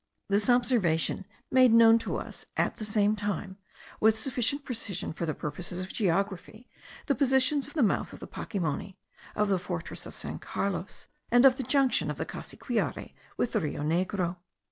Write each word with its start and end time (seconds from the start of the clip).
This 0.29 0.49
observation 0.49 1.25
made 1.51 1.71
known 1.71 1.99
to 1.99 2.15
us 2.17 2.47
at 2.57 2.77
the 2.77 2.83
same 2.85 3.15
time, 3.15 3.59
with 3.99 4.17
sufficient 4.17 4.65
precision 4.65 5.13
for 5.13 5.27
the 5.27 5.35
purposes 5.35 5.79
of 5.79 5.93
geography, 5.93 6.67
the 7.05 7.13
positions 7.13 7.67
of 7.67 7.75
the 7.75 7.83
mouth 7.83 8.11
of 8.11 8.19
the 8.19 8.25
Pacimoni, 8.25 8.97
of 9.35 9.47
the 9.47 9.59
fortress 9.59 10.07
of 10.07 10.15
San 10.15 10.39
Carlos, 10.39 11.05
and 11.29 11.45
of 11.45 11.57
the 11.57 11.61
junction 11.61 12.09
of 12.09 12.17
the 12.17 12.25
Cassiquiare 12.25 13.13
with 13.37 13.51
the 13.51 13.61
Rio 13.61 13.83
Negro. 13.83 14.37